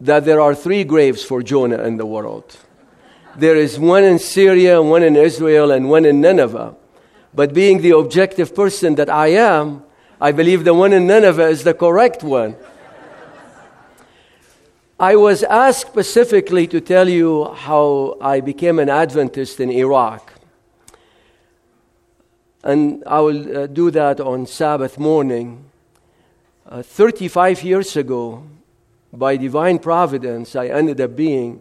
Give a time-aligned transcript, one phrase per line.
[0.00, 2.56] that there are three graves for Jonah in the world.
[3.36, 6.74] There is one in Syria, one in Israel, and one in Nineveh.
[7.34, 9.82] But being the objective person that I am,
[10.20, 12.56] I believe the one in Nineveh is the correct one.
[15.00, 20.34] I was asked specifically to tell you how I became an Adventist in Iraq.
[22.64, 25.64] And I will uh, do that on Sabbath morning.
[26.68, 28.42] Uh, 35 years ago,
[29.12, 31.60] by divine providence, I ended up being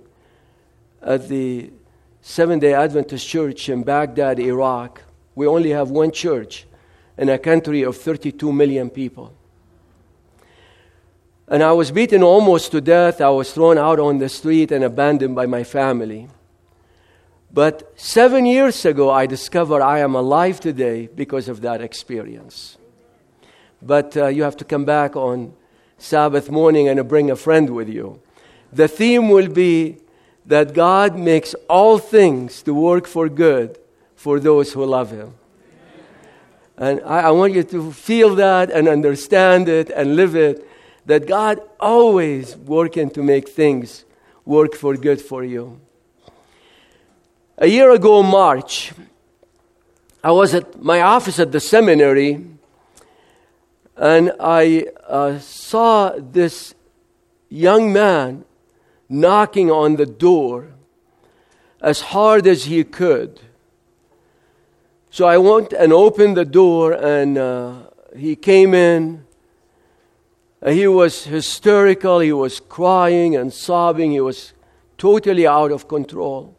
[1.01, 1.71] at the
[2.21, 5.01] Seventh day Adventist Church in Baghdad, Iraq.
[5.35, 6.65] We only have one church
[7.17, 9.33] in a country of 32 million people.
[11.47, 13.21] And I was beaten almost to death.
[13.21, 16.27] I was thrown out on the street and abandoned by my family.
[17.53, 22.77] But seven years ago, I discovered I am alive today because of that experience.
[23.81, 25.53] But uh, you have to come back on
[25.97, 28.21] Sabbath morning and bring a friend with you.
[28.71, 29.97] The theme will be
[30.45, 33.77] that God makes all things to work for good
[34.15, 35.33] for those who love Him.
[36.77, 40.67] And I, I want you to feel that and understand it and live it
[41.05, 44.05] that God always working to make things
[44.45, 45.79] work for good for you.
[47.57, 48.93] A year ago, March,
[50.23, 52.45] I was at my office at the seminary
[53.97, 56.75] and I uh, saw this
[57.49, 58.45] young man
[59.09, 60.73] knocking on the door
[61.81, 63.39] as hard as he could.
[65.09, 67.73] So I went and opened the door, and uh,
[68.15, 69.25] he came in
[70.65, 74.53] he was hysterical, he was crying and sobbing, he was
[74.97, 76.57] totally out of control.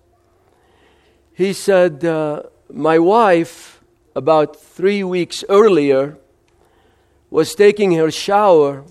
[1.32, 3.82] He said, uh, My wife,
[4.14, 6.16] about three weeks earlier,
[7.30, 8.84] was taking her shower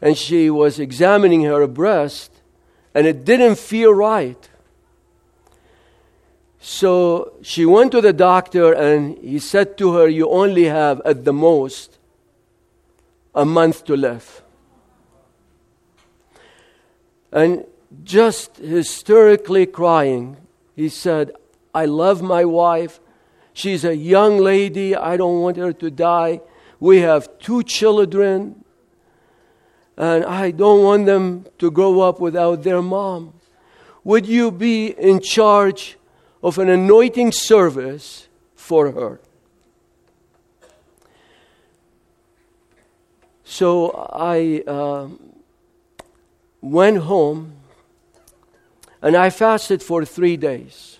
[0.00, 2.32] and she was examining her breast,
[2.94, 4.48] and it didn't feel right.
[6.58, 11.24] So she went to the doctor, and he said to her, You only have at
[11.24, 11.98] the most
[13.34, 14.42] a month to live.
[17.32, 17.64] And
[18.02, 20.36] just hysterically crying,
[20.74, 21.32] he said,
[21.74, 23.00] I love my wife.
[23.52, 24.96] She's a young lady.
[24.96, 26.40] I don't want her to die.
[26.80, 28.64] We have two children,
[29.96, 33.34] and I don't want them to grow up without their mom.
[34.02, 35.98] Would you be in charge
[36.42, 39.20] of an anointing service for her?
[43.44, 45.08] So I uh,
[46.60, 47.56] went home
[49.02, 50.99] and I fasted for three days.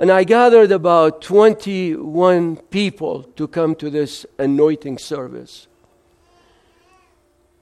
[0.00, 5.68] And I gathered about 21 people to come to this anointing service.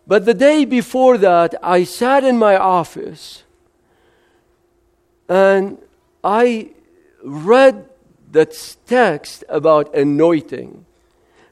[0.07, 3.43] But the day before that, I sat in my office
[5.29, 5.79] and
[6.23, 6.71] I
[7.23, 7.91] read
[8.31, 10.87] that text about anointing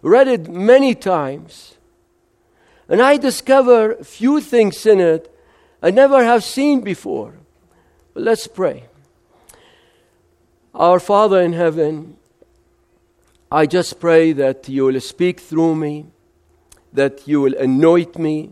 [0.06, 1.74] read it many times,
[2.88, 5.32] and I discover a few things in it
[5.82, 7.34] I never have seen before.
[8.14, 8.84] But let's pray.
[10.76, 12.18] Our Father in heaven,
[13.50, 16.08] I just pray that you will speak through me,
[16.92, 18.50] that you will anoint me,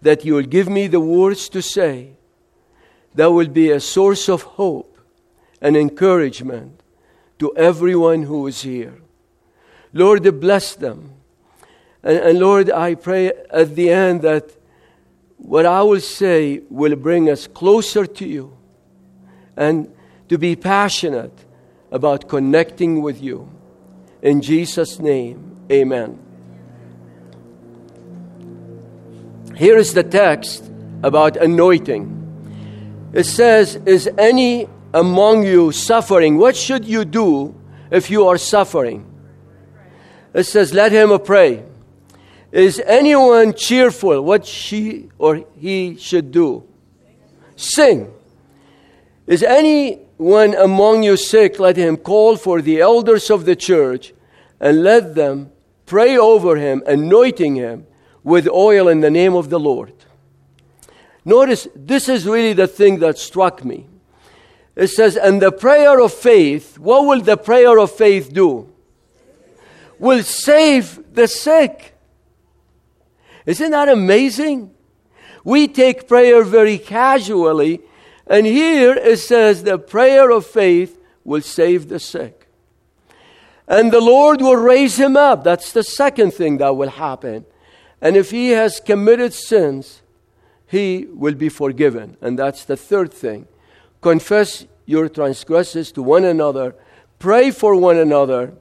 [0.00, 2.12] that you will give me the words to say
[3.16, 4.96] that will be a source of hope
[5.60, 6.80] and encouragement
[7.40, 9.00] to everyone who is here.
[9.92, 11.14] Lord, bless them.
[12.04, 14.52] And, and Lord, I pray at the end that
[15.36, 18.56] what I will say will bring us closer to you
[19.56, 19.92] and
[20.28, 21.45] to be passionate
[21.90, 23.48] about connecting with you.
[24.22, 26.18] In Jesus' name, amen.
[29.56, 30.70] Here is the text
[31.02, 32.12] about anointing.
[33.12, 36.36] It says, Is any among you suffering?
[36.36, 37.54] What should you do
[37.90, 39.06] if you are suffering?
[40.34, 41.64] It says, Let him pray.
[42.52, 44.22] Is anyone cheerful?
[44.22, 46.64] What she or he should do?
[47.56, 48.12] Sing.
[49.26, 49.42] Is
[50.18, 51.58] anyone among you sick?
[51.58, 54.12] Let him call for the elders of the church
[54.60, 55.52] and let them
[55.84, 57.86] pray over him, anointing him
[58.24, 59.92] with oil in the name of the Lord.
[61.24, 63.86] Notice, this is really the thing that struck me.
[64.74, 68.72] It says, and the prayer of faith, what will the prayer of faith do?
[69.98, 71.94] will save the sick.
[73.44, 74.74] Isn't that amazing?
[75.44, 77.80] We take prayer very casually,
[78.26, 82.48] and here it says the prayer of faith will save the sick.
[83.68, 85.44] And the Lord will raise him up.
[85.44, 87.44] That's the second thing that will happen.
[88.00, 90.02] And if he has committed sins,
[90.66, 92.16] he will be forgiven.
[92.20, 93.48] And that's the third thing.
[94.00, 96.74] Confess your transgressions to one another,
[97.18, 98.52] pray for one another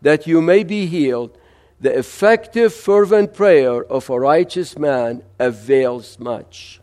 [0.00, 1.36] that you may be healed.
[1.80, 6.80] The effective, fervent prayer of a righteous man avails much.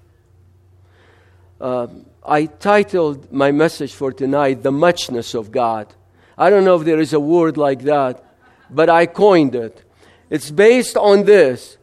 [1.60, 5.94] Um, I titled my message for tonight, The Muchness of God.
[6.38, 8.24] I don't know if there is a word like that,
[8.70, 9.84] but I coined it.
[10.30, 11.78] It's based on this.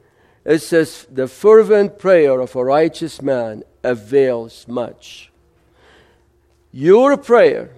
[0.44, 5.30] It says, The fervent prayer of a righteous man avails much.
[6.72, 7.70] Your prayer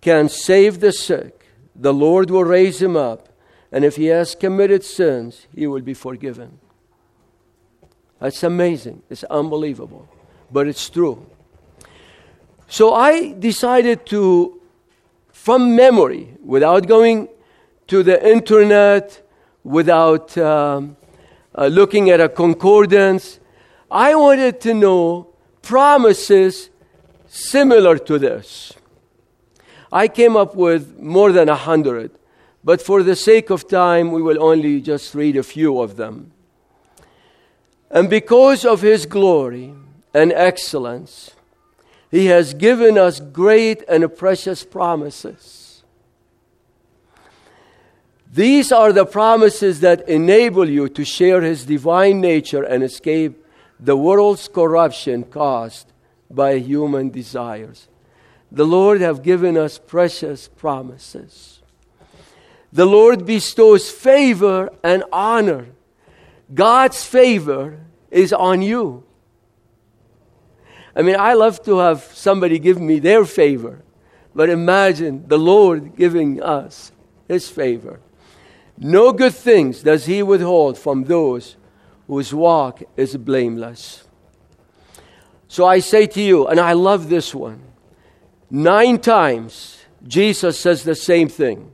[0.00, 1.46] can save the sick.
[1.74, 3.28] The Lord will raise him up.
[3.72, 6.58] And if he has committed sins, he will be forgiven.
[8.20, 9.02] That's amazing.
[9.10, 10.08] It's unbelievable.
[10.50, 11.26] But it's true.
[12.68, 14.60] So I decided to,
[15.30, 17.28] from memory, without going
[17.86, 19.22] to the internet,
[19.62, 20.96] without um,
[21.54, 23.38] uh, looking at a concordance,
[23.90, 25.28] I wanted to know
[25.62, 26.70] promises
[27.26, 28.72] similar to this.
[29.92, 32.10] I came up with more than a hundred,
[32.64, 36.32] but for the sake of time, we will only just read a few of them.
[37.90, 39.72] And because of His glory
[40.16, 41.32] and excellence,
[42.10, 45.84] He has given us great and precious promises.
[48.32, 53.44] These are the promises that enable you to share His divine nature and escape
[53.78, 55.92] the world's corruption caused
[56.30, 57.86] by human desires.
[58.50, 61.60] The Lord have given us precious promises.
[62.72, 65.66] The Lord bestows favor and honor.
[66.54, 67.80] God's favor
[68.10, 69.04] is on you.
[70.96, 73.82] I mean, I love to have somebody give me their favor,
[74.34, 76.90] but imagine the Lord giving us
[77.28, 78.00] His favor.
[78.78, 81.56] No good things does He withhold from those
[82.06, 84.04] whose walk is blameless.
[85.48, 87.62] So I say to you, and I love this one
[88.50, 89.76] nine times
[90.06, 91.72] Jesus says the same thing.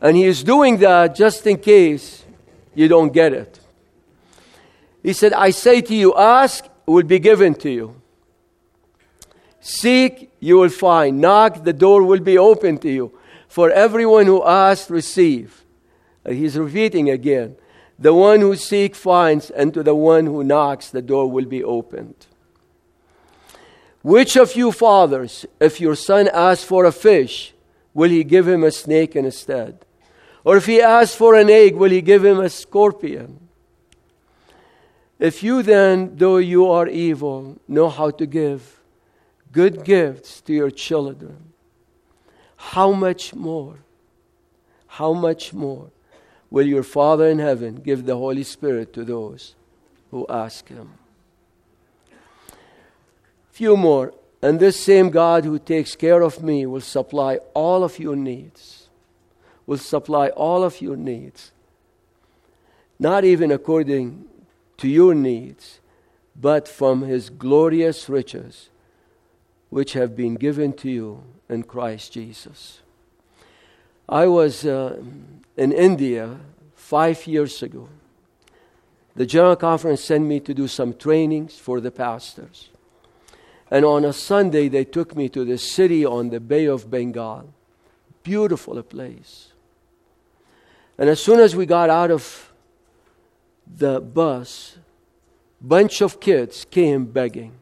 [0.00, 2.24] And he is doing that just in case
[2.74, 3.60] you don't get it.
[5.02, 8.00] He said, I say to you, ask, will be given to you.
[9.60, 11.20] Seek, you will find.
[11.20, 13.18] Knock, the door will be open to you.
[13.48, 15.64] For everyone who asks, receive.
[16.24, 17.56] And he's repeating again.
[17.98, 21.62] The one who seeks finds, and to the one who knocks, the door will be
[21.62, 22.26] opened.
[24.02, 27.52] Which of you fathers, if your son asks for a fish,
[27.92, 29.84] will he give him a snake instead?
[30.42, 33.49] Or if he asks for an egg, will he give him a scorpion?
[35.20, 38.80] If you then, though you are evil, know how to give
[39.52, 41.52] good gifts to your children,
[42.56, 43.76] how much more,
[44.98, 45.92] how much more
[46.50, 49.54] will your Father in heaven give the Holy Spirit to those
[50.10, 50.94] who ask him?
[53.60, 54.14] few more.
[54.40, 58.88] And this same God who takes care of me will supply all of your needs.
[59.66, 61.52] Will supply all of your needs.
[62.98, 64.24] Not even according
[64.80, 65.78] to your needs,
[66.34, 68.70] but from his glorious riches,
[69.68, 72.80] which have been given to you in Christ Jesus.
[74.08, 74.96] I was uh,
[75.56, 76.40] in India
[76.74, 77.90] five years ago.
[79.14, 82.70] The General Conference sent me to do some trainings for the pastors.
[83.70, 87.52] And on a Sunday, they took me to the city on the Bay of Bengal.
[88.22, 89.48] Beautiful place.
[90.96, 92.49] And as soon as we got out of
[93.76, 94.78] the bus,
[95.60, 97.52] bunch of kids came begging.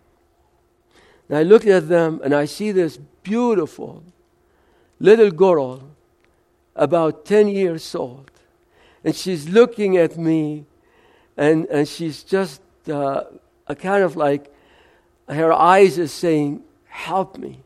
[1.28, 4.02] And I looked at them and I see this beautiful
[4.98, 5.82] little girl,
[6.74, 8.30] about 10 years old.
[9.04, 10.64] And she's looking at me
[11.36, 13.24] and, and she's just uh,
[13.66, 14.52] a kind of like
[15.28, 17.60] her eyes is saying, Help me.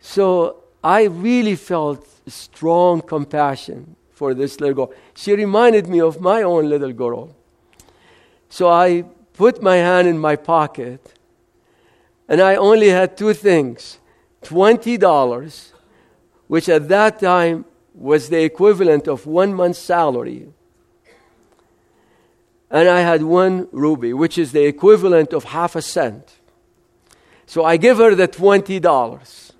[0.00, 4.94] So I really felt strong compassion for this little girl.
[5.14, 7.34] She reminded me of my own little girl.
[8.48, 11.14] So I put my hand in my pocket
[12.28, 13.98] and I only had two things
[14.42, 15.72] $20,
[16.48, 17.64] which at that time
[17.94, 20.48] was the equivalent of one month's salary
[22.72, 26.38] and I had one rupee, which is the equivalent of half a cent.
[27.44, 29.52] So I give her the $20.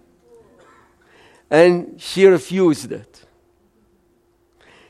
[1.50, 3.11] And she refused it.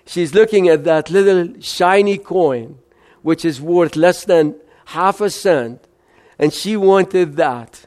[0.05, 2.79] She's looking at that little shiny coin,
[3.23, 4.57] which is worth less than
[4.87, 5.87] half a cent,
[6.39, 7.87] and she wanted that.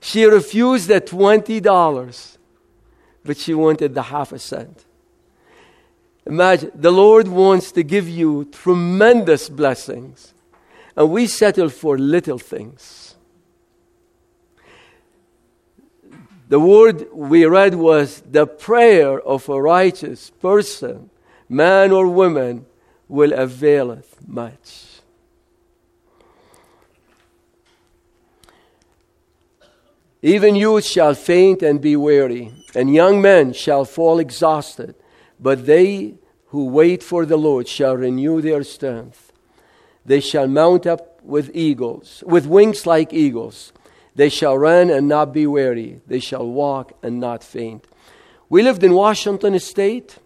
[0.00, 2.36] She refused the $20,
[3.24, 4.84] but she wanted the half a cent.
[6.26, 10.32] Imagine, the Lord wants to give you tremendous blessings,
[10.96, 13.03] and we settle for little things.
[16.54, 21.10] The word we read was the prayer of a righteous person,
[21.48, 22.66] man or woman,
[23.08, 25.00] will availeth much.
[30.22, 34.94] Even youth shall faint and be weary, and young men shall fall exhausted.
[35.40, 36.14] But they
[36.50, 39.32] who wait for the Lord shall renew their strength.
[40.06, 43.72] They shall mount up with eagles, with wings like eagles.
[44.14, 46.00] They shall run and not be weary.
[46.06, 47.86] They shall walk and not faint.
[48.48, 50.18] We lived in Washington State,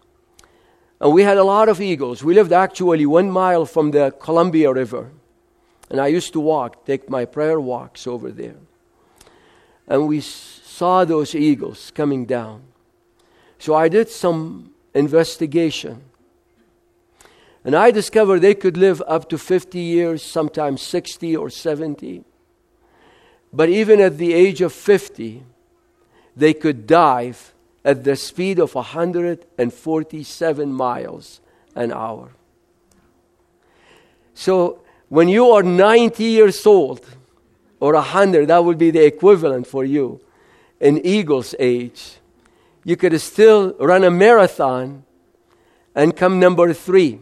[1.00, 2.22] and we had a lot of eagles.
[2.22, 5.10] We lived actually one mile from the Columbia River.
[5.90, 8.56] And I used to walk, take my prayer walks over there.
[9.86, 12.62] And we saw those eagles coming down.
[13.58, 16.02] So I did some investigation.
[17.64, 22.24] And I discovered they could live up to 50 years, sometimes 60 or 70.
[23.52, 25.42] But even at the age of 50,
[26.36, 27.52] they could dive
[27.84, 31.40] at the speed of 147 miles
[31.74, 32.30] an hour.
[34.34, 37.04] So when you are 90 years old
[37.80, 40.20] or 100, that would be the equivalent for you
[40.80, 42.18] an eagle's age
[42.88, 45.04] you could still run a marathon
[45.94, 47.20] and come number three.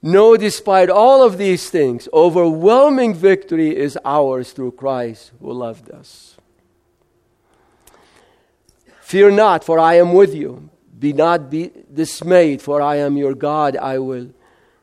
[0.00, 6.36] No, despite all of these things, overwhelming victory is ours through Christ who loved us.
[9.00, 10.70] Fear not, for I am with you.
[10.98, 13.76] Be not be dismayed, for I am your God.
[13.76, 14.30] I will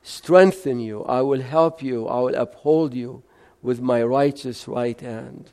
[0.02, 1.04] strengthen you.
[1.04, 2.08] I will help you.
[2.08, 3.24] I will uphold you
[3.62, 5.52] with my righteous right hand.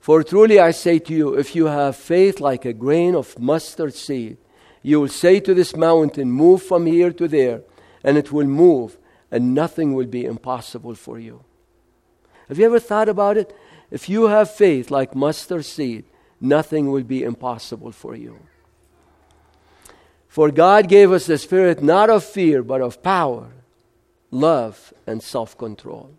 [0.00, 3.94] For truly I say to you, if you have faith like a grain of mustard
[3.94, 4.36] seed,
[4.82, 7.62] you will say to this mountain, Move from here to there,
[8.04, 8.98] and it will move,
[9.30, 11.42] and nothing will be impossible for you.
[12.48, 13.56] Have you ever thought about it?
[13.90, 16.04] If you have faith like mustard seed,
[16.40, 18.38] nothing will be impossible for you.
[20.28, 23.50] For God gave us the Spirit not of fear, but of power,
[24.30, 26.10] love, and self control.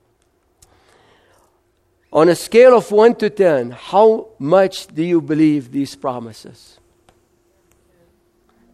[2.14, 6.80] On a scale of 1 to 10, how much do you believe these promises?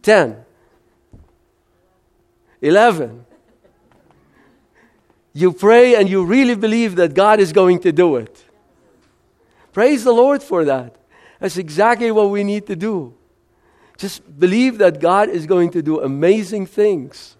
[0.02, 0.44] 10.
[2.62, 3.26] 11.
[5.34, 8.44] You pray and you really believe that God is going to do it.
[9.72, 10.96] Praise the Lord for that.
[11.40, 13.14] That's exactly what we need to do.
[13.96, 17.36] Just believe that God is going to do amazing things.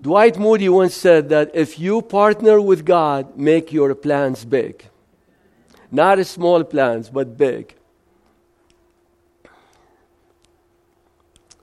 [0.00, 4.84] Dwight Moody once said that if you partner with God, make your plans big.
[5.90, 7.74] Not small plans, but big.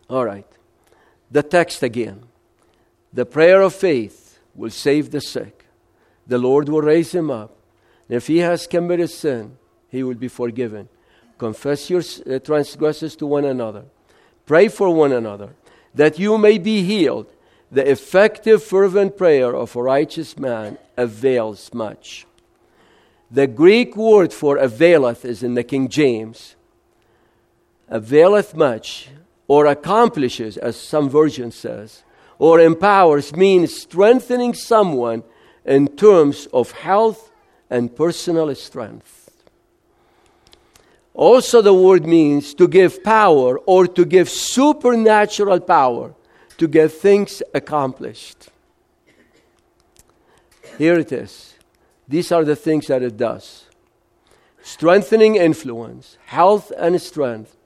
[0.10, 0.53] All right.
[1.34, 2.24] The text again.
[3.12, 5.66] The prayer of faith will save the sick.
[6.28, 7.58] The Lord will raise him up.
[8.08, 9.58] And if he has committed sin,
[9.90, 10.90] he will be forgiven.
[11.40, 13.86] Confess your uh, transgressions to one another.
[14.46, 15.56] Pray for one another
[15.96, 17.26] that you may be healed.
[17.72, 22.28] The effective, fervent prayer of a righteous man avails much.
[23.32, 26.56] The Greek word for availeth is in the King James.
[27.90, 29.10] Availeth much,
[29.48, 32.04] or accomplishes, as some version says,
[32.40, 35.24] or empowers means strengthening someone
[35.66, 37.32] in terms of health
[37.70, 39.32] and personal strength.
[41.14, 46.16] Also, the word means to give power or to give supernatural power
[46.58, 48.50] to get things accomplished.
[50.78, 51.54] Here it is.
[52.08, 53.66] These are the things that it does
[54.66, 57.58] strengthening influence, health and strength,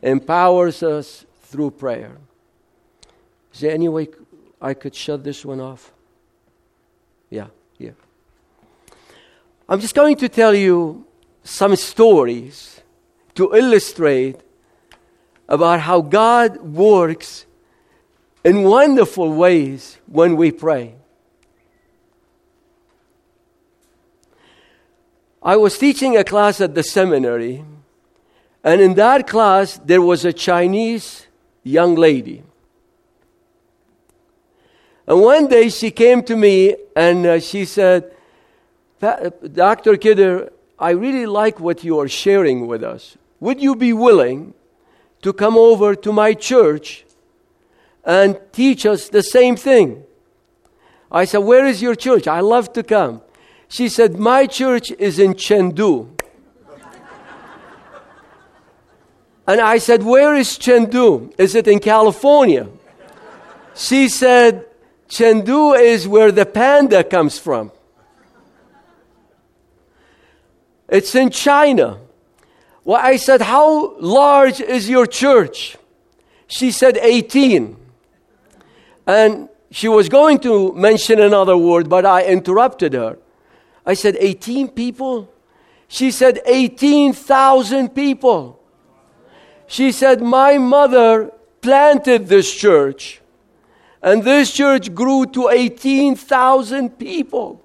[0.00, 2.18] empowers us through prayer.
[3.54, 4.08] Is there any way
[4.60, 5.92] I could shut this one off?
[7.30, 7.46] Yeah,
[7.78, 7.92] yeah.
[9.68, 11.06] I'm just going to tell you
[11.42, 12.80] some stories
[13.34, 14.40] to illustrate
[15.48, 17.46] about how God works
[18.44, 20.94] in wonderful ways when we pray.
[25.42, 27.64] I was teaching a class at the seminary,
[28.64, 31.25] and in that class, there was a Chinese
[31.68, 32.42] young lady.
[35.06, 38.12] And one day she came to me and uh, she said,
[39.00, 39.96] Dr.
[39.96, 43.16] Kidder, I really like what you are sharing with us.
[43.40, 44.54] Would you be willing
[45.22, 47.04] to come over to my church
[48.04, 50.04] and teach us the same thing.
[51.10, 52.28] I said, Where is your church?
[52.28, 53.22] I love to come.
[53.68, 56.15] She said, My church is in Chengdu.
[59.46, 61.32] And I said, Where is Chengdu?
[61.38, 62.68] Is it in California?
[63.74, 64.66] She said,
[65.08, 67.70] Chengdu is where the panda comes from.
[70.88, 71.98] It's in China.
[72.84, 75.76] Well, I said, How large is your church?
[76.48, 77.76] She said, 18.
[79.06, 83.18] And she was going to mention another word, but I interrupted her.
[83.84, 85.32] I said, 18 people?
[85.88, 88.60] She said, 18,000 people.
[89.66, 93.20] She said, My mother planted this church,
[94.00, 97.62] and this church grew to 18,000 people.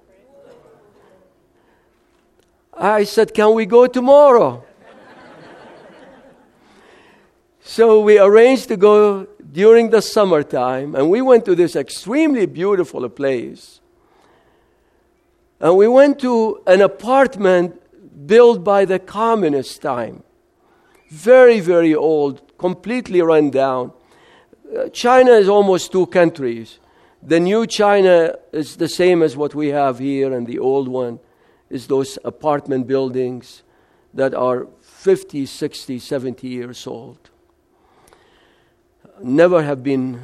[2.76, 4.64] I said, Can we go tomorrow?
[7.62, 13.08] so we arranged to go during the summertime, and we went to this extremely beautiful
[13.08, 13.80] place.
[15.60, 17.78] And we went to an apartment
[18.26, 20.24] built by the communist time.
[21.12, 23.92] Very, very old, completely run down.
[24.74, 26.78] Uh, China is almost two countries.
[27.22, 31.20] The new China is the same as what we have here, and the old one
[31.68, 33.62] is those apartment buildings
[34.14, 37.28] that are 50, 60, 70 years old.
[39.22, 40.18] Never have been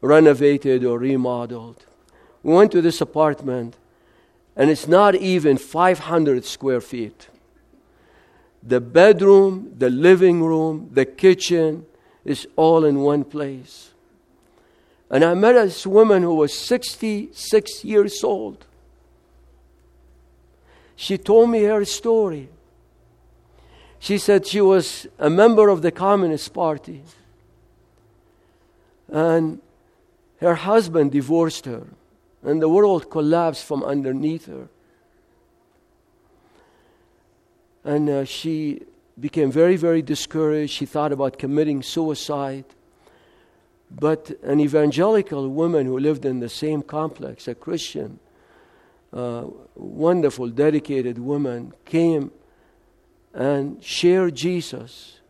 [0.00, 1.86] renovated or remodeled.
[2.42, 3.76] We went to this apartment,
[4.56, 7.28] and it's not even 500 square feet.
[8.66, 11.86] The bedroom, the living room, the kitchen
[12.24, 13.92] is all in one place.
[15.08, 18.66] And I met this woman who was 66 years old.
[20.96, 22.48] She told me her story.
[24.00, 27.02] She said she was a member of the Communist Party.
[29.08, 29.60] And
[30.40, 31.86] her husband divorced her,
[32.42, 34.68] and the world collapsed from underneath her.
[37.86, 38.82] And uh, she
[39.18, 40.72] became very, very discouraged.
[40.72, 42.64] She thought about committing suicide.
[43.88, 48.18] But an evangelical woman who lived in the same complex, a Christian,
[49.12, 49.44] uh,
[49.76, 52.32] wonderful, dedicated woman came
[53.32, 55.20] and shared Jesus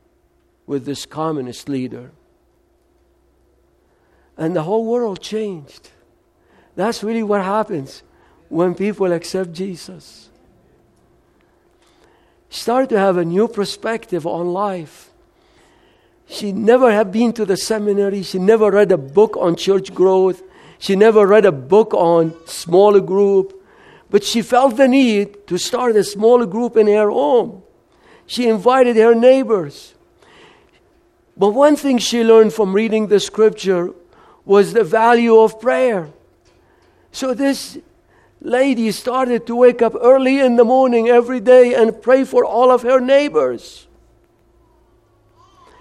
[0.66, 2.11] with this communist leader.
[4.38, 5.90] And the whole world changed.
[6.75, 8.03] That's really what happens
[8.49, 10.31] when people accept Jesus.
[12.49, 15.11] Start to have a new perspective on life.
[16.29, 18.23] She never had been to the seminary.
[18.23, 20.43] She never read a book on church growth.
[20.79, 23.53] She never read a book on smaller group.
[24.11, 27.63] But she felt the need to start a smaller group in her home.
[28.27, 29.95] She invited her neighbors.
[31.37, 33.91] But one thing she learned from reading the scripture
[34.45, 36.09] was the value of prayer.
[37.13, 37.79] So this
[38.47, 42.71] lady started to wake up early in the morning every day and pray for all
[42.71, 43.89] of her neighbors.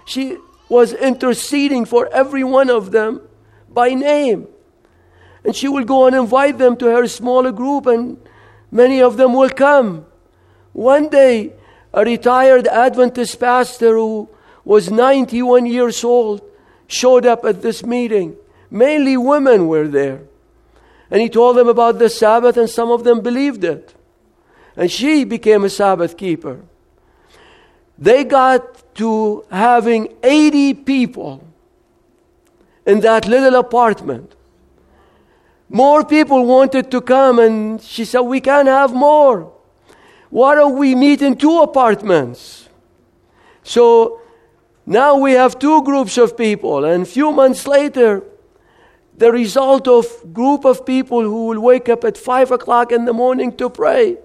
[0.04, 0.36] She
[0.68, 3.22] was interceding for every one of them
[3.68, 4.48] by name.
[5.44, 8.18] And she will go and invite them to her smaller group, and
[8.72, 10.04] many of them will come.
[10.72, 11.52] One day,
[11.92, 14.28] a retired Adventist pastor who
[14.64, 16.42] was 91 years old
[16.88, 18.36] showed up at this meeting.
[18.70, 20.22] Mainly women were there.
[21.10, 23.94] And he told them about the Sabbath, and some of them believed it.
[24.76, 26.60] And she became a Sabbath keeper.
[27.98, 31.42] They got to having 80 people
[32.84, 34.34] in that little apartment.
[35.68, 39.52] More people wanted to come, and she said, We can't have more.
[40.30, 42.68] Why don't we meet in two apartments?
[43.62, 44.20] So
[44.84, 48.22] now we have two groups of people, and a few months later,
[49.18, 53.12] the result of group of people who will wake up at five o'clock in the
[53.12, 54.18] morning to pray.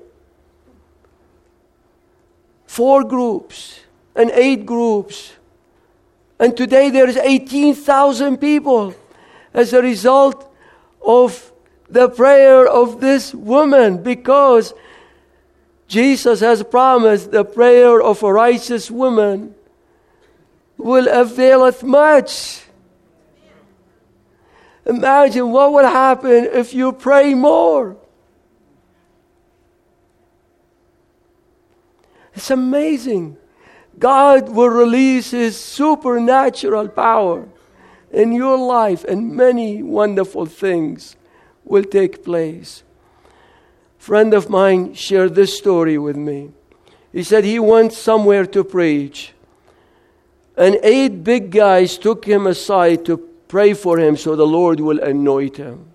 [2.66, 3.82] Four groups
[4.16, 5.34] and eight groups.
[6.40, 8.96] And today there's 18,000 people
[9.54, 10.52] as a result
[11.06, 11.52] of
[11.90, 14.74] the prayer of this woman because
[15.88, 19.54] Jesus has promised the prayer of a righteous woman
[20.78, 22.61] will availeth much.
[24.86, 27.98] Imagine what would happen if you pray more.
[32.34, 33.38] It's amazing.
[34.00, 37.48] God will release His supernatural power
[38.12, 41.16] in your life, and many wonderful things
[41.64, 42.84] will take place.
[44.00, 46.52] A friend of mine shared this story with me.
[47.14, 49.34] He said he went somewhere to preach,
[50.58, 55.02] and eight big guys took him aside to pray for him so the Lord will
[55.04, 55.92] anoint him.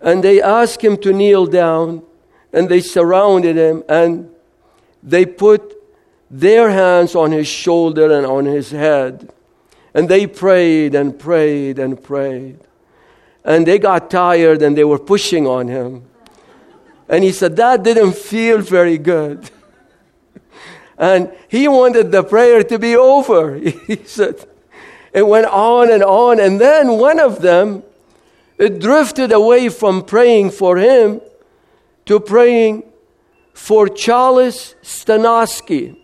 [0.00, 2.02] And they asked him to kneel down,
[2.52, 4.28] and they surrounded him, and
[5.04, 5.62] they put
[6.28, 9.32] their hands on his shoulder and on his head.
[9.94, 12.58] And they prayed and prayed and prayed.
[13.44, 16.06] And they got tired and they were pushing on him.
[17.08, 19.48] And he said, That didn't feel very good.
[20.98, 23.54] and he wanted the prayer to be over.
[23.86, 24.44] he said,
[25.14, 26.40] It went on and on.
[26.40, 27.84] And then one of them,
[28.58, 31.20] it drifted away from praying for him
[32.06, 32.82] to praying
[33.54, 35.96] for Charles Stanaski.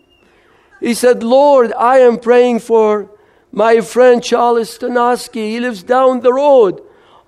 [0.79, 3.11] He said, Lord, I am praying for
[3.51, 5.49] my friend Charles Stanaski.
[5.49, 6.81] He lives down the road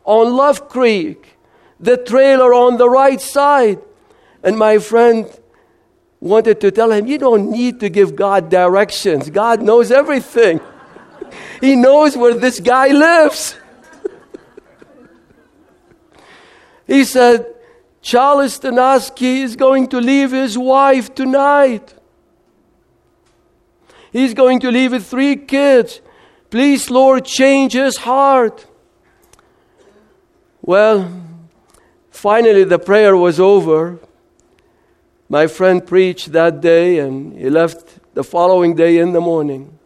[0.05, 1.37] on Love Creek,
[1.79, 3.79] the trailer on the right side.
[4.41, 5.29] And my friend
[6.21, 9.29] wanted to tell him, You don't need to give God directions.
[9.29, 10.61] God knows everything.
[11.63, 13.55] He knows where this guy lives.
[16.87, 17.45] he said,
[18.01, 21.93] Charles Stanaski is going to leave his wife tonight.
[24.11, 26.01] He's going to leave with three kids.
[26.49, 28.65] Please, Lord, change his heart.
[30.61, 31.23] Well,
[32.11, 33.99] finally, the prayer was over.
[35.29, 39.79] My friend preached that day and he left the following day in the morning.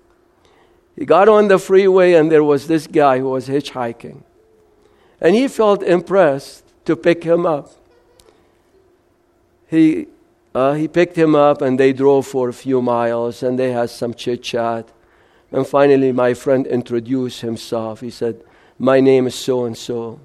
[0.98, 4.24] He got on the freeway and there was this guy who was hitchhiking.
[5.22, 7.72] And he felt impressed to pick him up
[9.68, 10.08] he,
[10.56, 13.90] uh, he picked him up and they drove for a few miles and they had
[13.90, 14.90] some chit chat.
[15.52, 18.02] And finally, my friend introduced himself.
[18.02, 18.44] He said,
[18.80, 20.20] My name is so and so.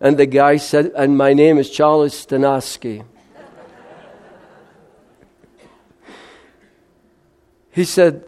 [0.00, 3.04] And the guy said, And my name is Charles Stanaski.
[7.72, 8.24] he said,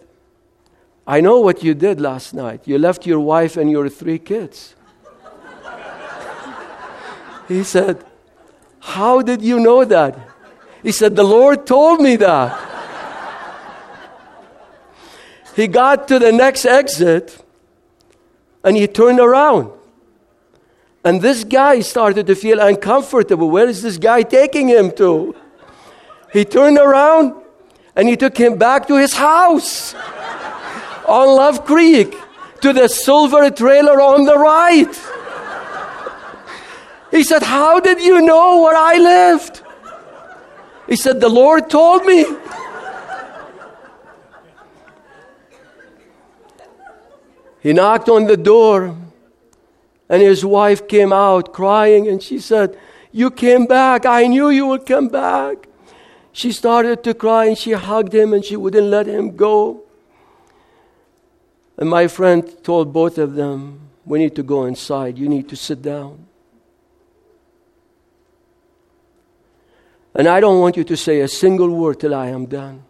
[1.07, 2.67] I know what you did last night.
[2.67, 4.75] You left your wife and your three kids.
[7.47, 8.05] he said,
[8.85, 10.14] how did you know that?
[10.83, 12.53] He said, The Lord told me that.
[15.57, 17.43] he got to the next exit
[18.62, 19.73] and he turned around.
[21.03, 23.49] And this guy started to feel uncomfortable.
[23.49, 25.35] Where is this guy taking him to?
[26.31, 27.43] He turned around
[27.97, 29.95] and he took him back to his house
[31.07, 32.17] on Love Creek
[32.61, 34.95] to the silver trailer on the right.
[37.11, 39.62] He said, How did you know where I lived?
[40.88, 42.25] He said, The Lord told me.
[47.61, 48.97] he knocked on the door,
[50.09, 52.77] and his wife came out crying, and she said,
[53.12, 54.05] You came back.
[54.05, 55.69] I knew you would come back.
[56.33, 59.84] She started to cry, and she hugged him, and she wouldn't let him go.
[61.77, 65.19] And my friend told both of them, We need to go inside.
[65.19, 66.27] You need to sit down.
[70.15, 72.85] And I don't want you to say a single word till I am done.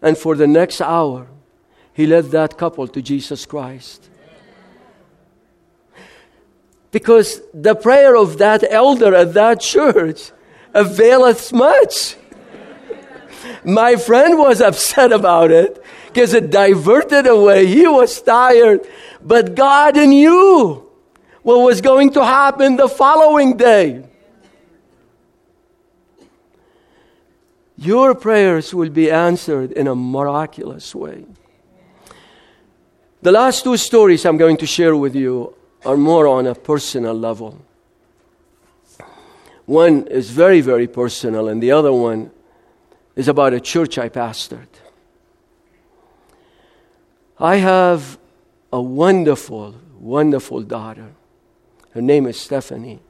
[0.00, 1.26] And for the next hour,
[1.92, 4.08] he led that couple to Jesus Christ.
[6.92, 10.30] Because the prayer of that elder at that church
[10.72, 12.16] availeth much.
[13.64, 15.82] My friend was upset about it
[16.14, 17.66] because it diverted away.
[17.66, 18.80] He was tired.
[19.22, 20.88] But God knew
[21.42, 24.04] what was going to happen the following day.
[27.76, 31.24] your prayers will be answered in a miraculous way.
[33.22, 37.14] The last two stories I'm going to share with you are more on a personal
[37.14, 37.58] level.
[39.66, 42.30] One is very, very personal, and the other one
[43.16, 44.68] is about a church I pastored.
[47.38, 48.18] I have
[48.72, 51.12] a wonderful, wonderful daughter.
[51.90, 53.00] Her name is Stephanie.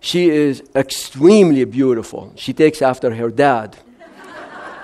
[0.00, 2.32] She is extremely beautiful.
[2.36, 3.76] She takes after her dad.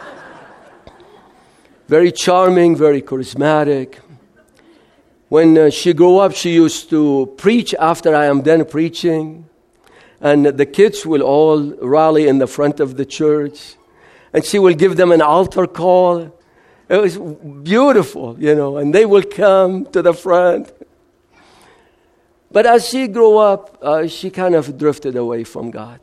[1.88, 3.96] very charming, very charismatic.
[5.30, 9.48] When uh, she grew up, she used to preach after I am done preaching.
[10.20, 13.76] And the kids will all rally in the front of the church.
[14.34, 16.38] And she will give them an altar call.
[16.88, 20.72] It was beautiful, you know, and they will come to the front.
[22.50, 26.00] But as she grew up, uh, she kind of drifted away from God.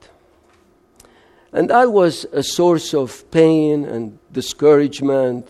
[1.53, 5.49] And that was a source of pain and discouragement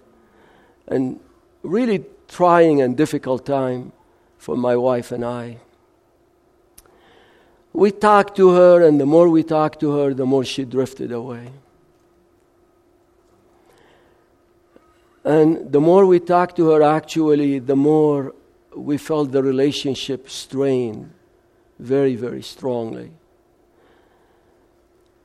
[0.88, 1.20] and
[1.63, 3.91] really trying and difficult time
[4.38, 5.58] for my wife and I.
[7.74, 11.12] We talked to her, and the more we talked to her, the more she drifted
[11.12, 11.50] away.
[15.24, 18.34] And the more we talked to her, actually, the more
[18.76, 21.12] we felt the relationship strained
[21.78, 23.12] very, very strongly.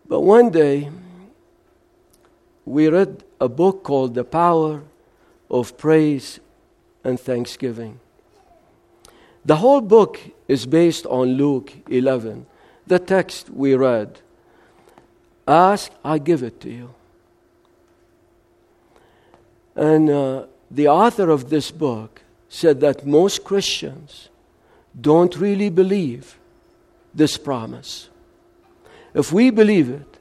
[0.08, 0.90] But one day,
[2.64, 4.82] we read a book called The Power
[5.50, 6.40] of Praise
[7.04, 8.00] and Thanksgiving.
[9.44, 12.46] The whole book is based on Luke 11,
[12.86, 14.20] the text we read.
[15.46, 16.95] Ask, I give it to you.
[19.76, 24.30] And uh, the author of this book said that most Christians
[24.98, 26.38] don't really believe
[27.14, 28.08] this promise.
[29.14, 30.18] If we believe it,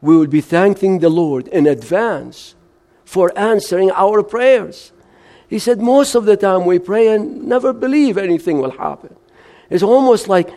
[0.00, 2.54] we will be thanking the Lord in advance
[3.04, 4.92] for answering our prayers.
[5.48, 9.14] He said, Most of the time we pray and never believe anything will happen.
[9.68, 10.52] It's almost like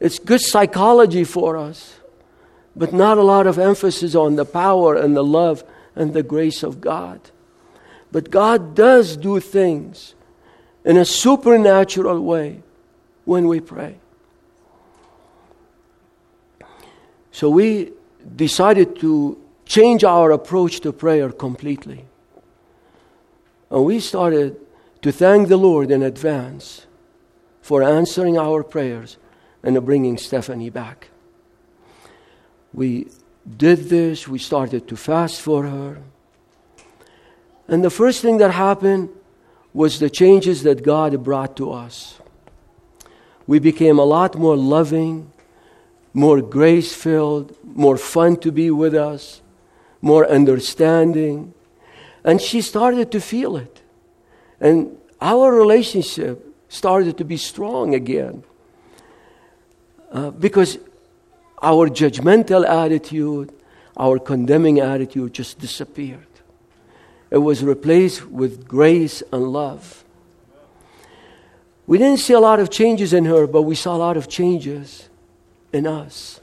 [0.00, 2.00] it's good psychology for us,
[2.74, 6.62] but not a lot of emphasis on the power and the love and the grace
[6.62, 7.20] of God.
[8.10, 10.14] But God does do things
[10.84, 12.62] in a supernatural way
[13.24, 13.98] when we pray.
[17.30, 17.92] So we
[18.34, 22.06] decided to change our approach to prayer completely.
[23.70, 24.56] And we started
[25.02, 26.86] to thank the Lord in advance
[27.60, 29.18] for answering our prayers
[29.62, 31.08] and bringing Stephanie back.
[32.72, 33.08] We
[33.56, 35.98] did this, we started to fast for her.
[37.68, 39.10] And the first thing that happened
[39.74, 42.18] was the changes that God brought to us.
[43.46, 45.30] We became a lot more loving,
[46.14, 49.42] more grace filled, more fun to be with us,
[50.00, 51.54] more understanding.
[52.24, 53.82] And she started to feel it.
[54.60, 58.44] And our relationship started to be strong again.
[60.10, 60.78] Uh, because
[61.62, 63.52] our judgmental attitude,
[63.96, 66.27] our condemning attitude just disappeared.
[67.30, 70.04] It was replaced with grace and love.
[71.86, 74.28] We didn't see a lot of changes in her, but we saw a lot of
[74.28, 75.08] changes
[75.72, 76.40] in us.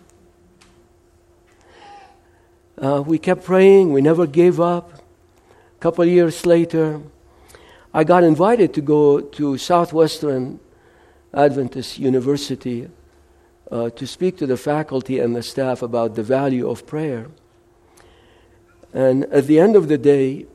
[2.78, 4.94] Uh, we kept praying, we never gave up.
[4.94, 7.02] A couple years later,
[7.94, 10.60] I got invited to go to Southwestern
[11.34, 12.90] Adventist University
[13.72, 17.28] uh, to speak to the faculty and the staff about the value of prayer.
[18.94, 20.46] And at the end of the day,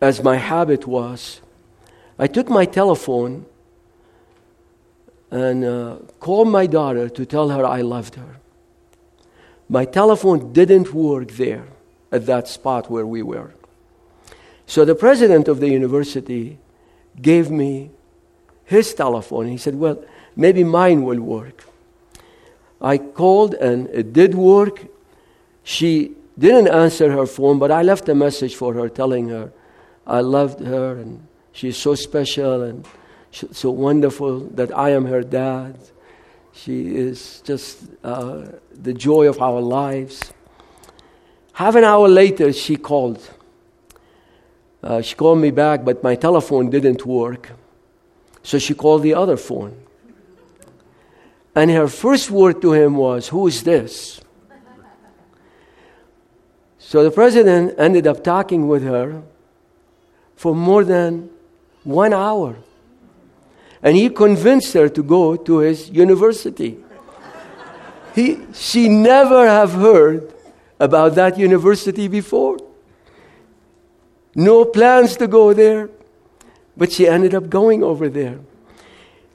[0.00, 1.40] as my habit was,
[2.18, 3.46] I took my telephone
[5.30, 8.36] and uh, called my daughter to tell her I loved her.
[9.68, 11.64] My telephone didn't work there
[12.10, 13.52] at that spot where we were.
[14.66, 16.58] So the president of the university
[17.20, 17.90] gave me
[18.64, 19.48] his telephone.
[19.48, 20.02] He said, Well,
[20.36, 21.64] maybe mine will work.
[22.80, 24.86] I called and it did work.
[25.62, 29.52] She didn't answer her phone, but I left a message for her telling her
[30.08, 32.86] I loved her and she's so special and
[33.30, 35.76] so wonderful that I am her dad.
[36.52, 40.32] She is just uh, the joy of our lives.
[41.52, 43.20] Half an hour later, she called.
[44.82, 47.50] Uh, she called me back, but my telephone didn't work.
[48.42, 49.76] So she called the other phone.
[51.54, 54.20] And her first word to him was, Who is this?
[56.78, 59.22] So the president ended up talking with her
[60.38, 61.28] for more than
[61.82, 62.56] one hour.
[63.82, 66.78] And he convinced her to go to his university.
[68.14, 70.32] He, she never have heard
[70.78, 72.56] about that university before.
[74.36, 75.90] No plans to go there,
[76.76, 78.38] but she ended up going over there.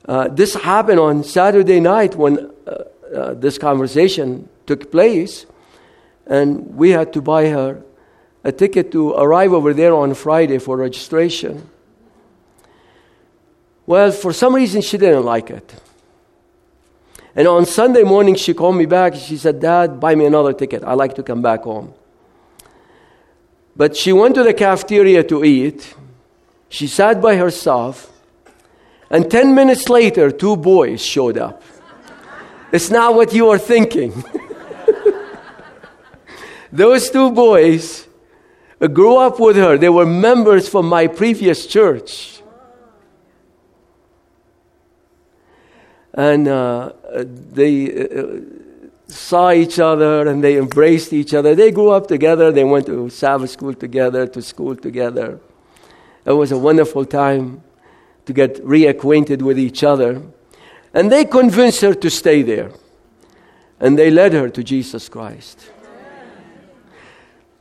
[0.08, 2.72] Uh, this happened on Saturday night when uh,
[3.13, 5.46] uh, this conversation took place,
[6.26, 7.84] and we had to buy her
[8.43, 11.69] a ticket to arrive over there on Friday for registration.
[13.86, 15.73] Well, for some reason, she didn't like it.
[17.36, 19.15] And on Sunday morning, she called me back.
[19.15, 20.84] She said, Dad, buy me another ticket.
[20.84, 21.93] I like to come back home.
[23.75, 25.95] But she went to the cafeteria to eat.
[26.69, 28.12] She sat by herself.
[29.10, 31.63] And 10 minutes later, two boys showed up.
[32.71, 34.23] it's not what you are thinking.
[36.71, 38.08] Those two boys
[38.88, 39.78] grew up with her.
[39.78, 42.34] They were members from my previous church.
[46.13, 48.39] and uh, they uh,
[49.08, 51.56] saw each other and they embraced each other.
[51.56, 52.52] They grew up together.
[52.52, 55.39] They went to Sabbath school together, to school together.
[56.26, 57.63] It was a wonderful time
[58.26, 60.22] to get reacquainted with each other.
[60.93, 62.72] And they convinced her to stay there.
[63.80, 65.69] And they led her to Jesus Christ.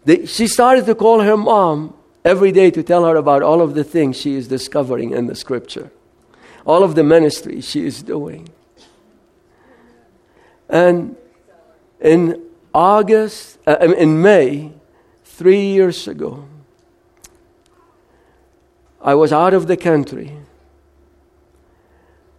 [0.06, 3.84] She started to call her mom every day to tell her about all of the
[3.84, 5.90] things she is discovering in the scripture
[6.66, 8.48] all of the ministry she is doing.
[10.68, 11.16] And
[12.00, 14.72] in August, uh, in May,
[15.24, 16.46] three years ago,
[19.00, 20.38] I was out of the country.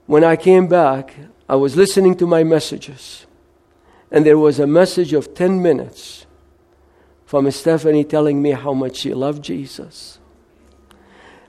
[0.05, 1.15] When I came back,
[1.47, 3.25] I was listening to my messages,
[4.09, 6.25] and there was a message of 10 minutes
[7.33, 10.19] from Stephanie telling me how much she loved Jesus.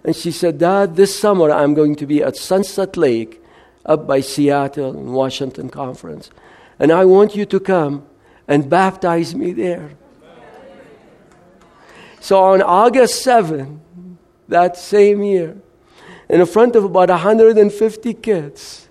[0.03, 3.43] And she said, Dad, this summer I'm going to be at Sunset Lake
[3.85, 6.31] up by Seattle and Washington Conference.
[6.79, 8.07] And I want you to come
[8.49, 9.91] and baptize me there.
[12.19, 13.83] So on August 7,
[14.49, 15.55] that same year,
[16.31, 18.89] in front of about 150 kids,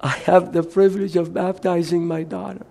[0.00, 2.66] I have the privilege of baptizing my daughter.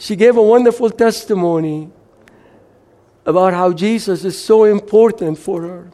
[0.00, 1.90] She gave a wonderful testimony
[3.26, 5.90] about how Jesus is so important for her.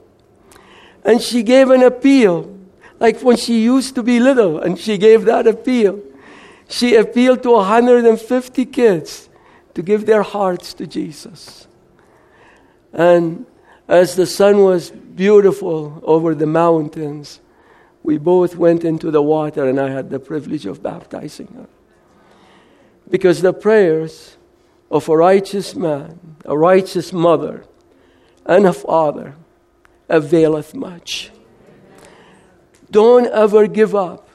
[1.04, 2.56] And she gave an appeal,
[3.00, 6.00] like when she used to be little, and she gave that appeal.
[6.68, 9.28] She appealed to 150 kids
[9.74, 11.66] to give their hearts to Jesus.
[12.92, 13.44] And
[13.88, 17.40] as the sun was beautiful over the mountains,
[18.04, 21.66] we both went into the water, and I had the privilege of baptizing her.
[23.08, 24.36] Because the prayers
[24.90, 27.64] of a righteous man, a righteous mother,
[28.44, 29.34] and a father
[30.08, 31.30] availeth much.
[32.90, 34.28] Don't ever give up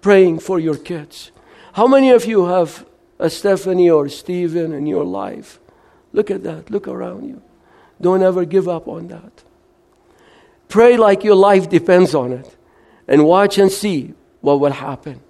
[0.00, 1.30] praying for your kids.
[1.72, 2.86] How many of you have
[3.18, 5.60] a Stephanie or Stephen in your life?
[6.12, 6.70] Look at that.
[6.70, 7.42] Look around you.
[8.00, 9.44] Don't ever give up on that.
[10.68, 12.56] Pray like your life depends on it
[13.06, 15.20] and watch and see what will happen.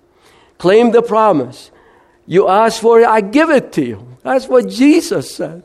[0.59, 1.71] Claim the promise.
[2.27, 4.17] You ask for it, I give it to you.
[4.23, 5.63] That's what Jesus said.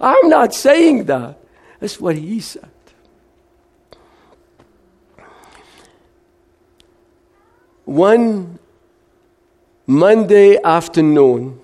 [0.00, 1.38] I'm not saying that.
[1.78, 2.70] That's what he said.
[7.84, 8.58] One
[9.86, 11.60] Monday afternoon,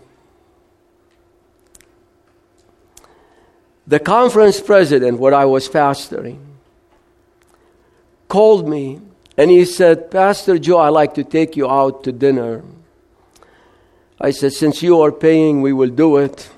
[3.87, 6.41] the conference president, where I was pastoring,
[8.29, 9.01] called me
[9.37, 12.65] and he said, Pastor Joe, I'd like to take you out to dinner.
[14.21, 16.49] I said, Since you are paying, we will do it.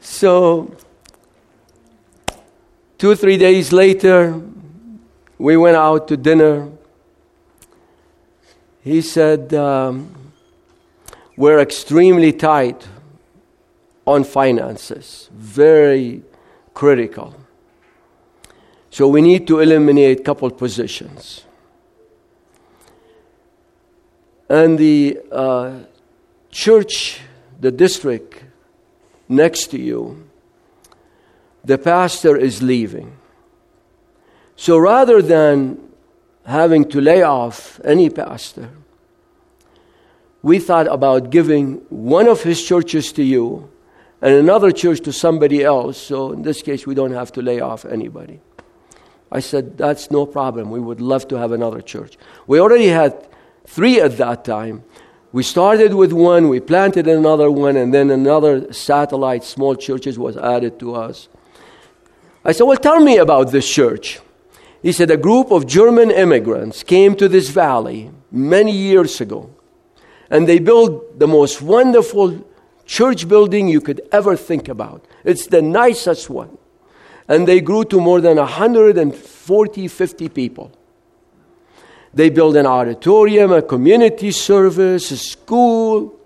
[0.00, 0.74] so,
[2.98, 4.40] two three days later,
[5.38, 6.68] we went out to dinner.
[8.82, 10.14] He said, um,
[11.36, 12.86] We're extremely tight
[14.06, 16.22] on finances, very
[16.72, 17.34] critical.
[18.90, 21.45] So we need to eliminate couple positions.
[24.48, 25.80] And the uh,
[26.50, 27.20] church,
[27.60, 28.44] the district
[29.28, 30.28] next to you,
[31.64, 33.16] the pastor is leaving.
[34.54, 35.80] So rather than
[36.44, 38.70] having to lay off any pastor,
[40.42, 43.68] we thought about giving one of his churches to you
[44.22, 45.98] and another church to somebody else.
[45.98, 48.40] So in this case, we don't have to lay off anybody.
[49.30, 50.70] I said, That's no problem.
[50.70, 52.16] We would love to have another church.
[52.46, 53.26] We already had
[53.66, 54.84] three at that time.
[55.32, 60.36] We started with one, we planted another one, and then another satellite, small churches, was
[60.36, 61.28] added to us.
[62.44, 64.20] I said, Well, tell me about this church.
[64.82, 69.50] He said, A group of German immigrants came to this valley many years ago,
[70.30, 72.44] and they built the most wonderful
[72.86, 75.04] church building you could ever think about.
[75.24, 76.56] It's the nicest one.
[77.28, 80.72] And they grew to more than 140, 50 people.
[82.16, 86.18] They built an auditorium, a community service, a school.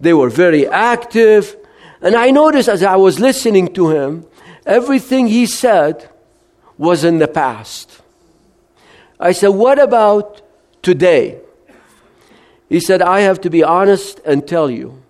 [0.00, 1.54] They were very active.
[2.00, 4.26] And I noticed as I was listening to him,
[4.64, 6.08] everything he said
[6.78, 8.00] was in the past.
[9.20, 10.40] I said, What about
[10.80, 11.38] today?
[12.70, 15.02] He said, I have to be honest and tell you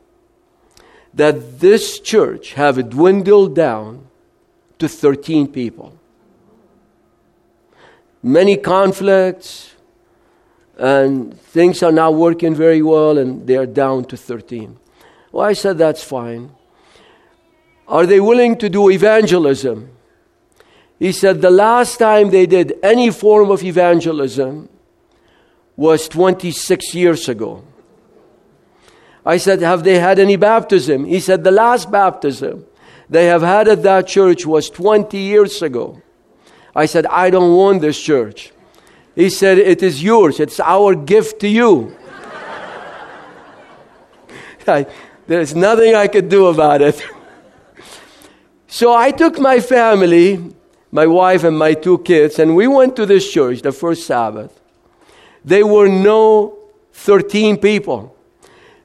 [1.15, 4.09] that this church have dwindled down
[4.81, 5.97] to 13 people.
[8.21, 9.71] Many conflicts,
[10.78, 14.79] and things are not working very well, and they're down to 13.
[15.31, 16.52] Well, I said, That's fine.
[17.88, 19.90] Are they willing to do evangelism?
[20.98, 24.68] He said the last time they did any form of evangelism
[25.77, 27.64] was 26 years ago.
[29.27, 31.04] I said, Have they had any baptism?
[31.04, 32.66] He said, The last baptism
[33.10, 36.00] they have had at that church was 20 years ago.
[36.75, 38.52] I said, I don't want this church.
[39.15, 41.96] He said, It is yours, it's our gift to you.
[44.67, 44.87] I,
[45.27, 47.04] there's nothing I could do about it.
[48.67, 50.52] so I took my family
[50.92, 54.60] my wife and my two kids, and we went to this church the first Sabbath.
[55.42, 56.58] There were no
[56.92, 58.15] 13 people.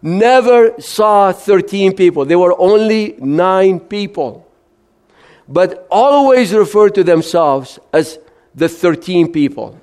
[0.01, 2.23] never saw 13 people.
[2.23, 4.47] There were only nine people.
[5.49, 8.19] But always referred to themselves as
[8.55, 9.81] the 13 people.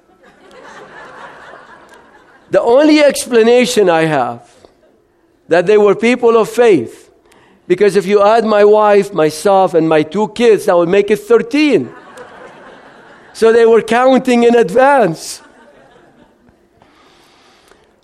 [2.55, 4.49] The only explanation I have
[5.49, 7.11] that they were people of faith
[7.67, 11.17] because if you add my wife, myself, and my two kids, that would make it
[11.17, 11.93] 13.
[13.33, 15.43] so they were counting in advance.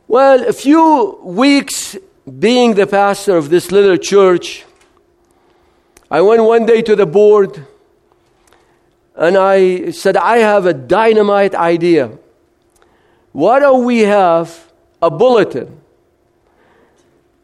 [0.09, 1.97] Well, a few weeks
[2.41, 4.65] being the pastor of this little church,
[6.11, 7.65] I went one day to the board
[9.15, 12.19] and I said, I have a dynamite idea.
[13.33, 15.81] Why don't we have a bulletin?